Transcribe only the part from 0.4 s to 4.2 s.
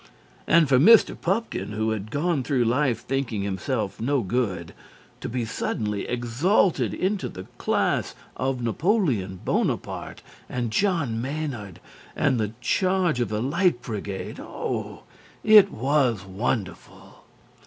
And for Mr. Pupkin, who had gone through life thinking himself